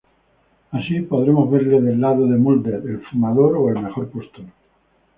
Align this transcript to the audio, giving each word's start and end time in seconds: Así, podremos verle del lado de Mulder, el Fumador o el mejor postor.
Así, 0.71 0.99
podremos 1.01 1.51
verle 1.51 1.79
del 1.79 2.01
lado 2.01 2.25
de 2.25 2.35
Mulder, 2.35 2.81
el 2.89 3.03
Fumador 3.05 3.55
o 3.55 3.69
el 3.69 3.83
mejor 3.83 4.09
postor. 4.09 4.45